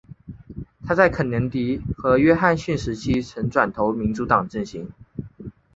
[0.83, 4.89] 她在肯尼迪和约翰逊时期曾转投民主党阵型。